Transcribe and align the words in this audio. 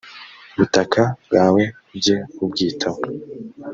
butaka 0.57 1.03
bwawe 1.23 1.63
ujye 1.95 2.17
ubwitaho 2.43 3.01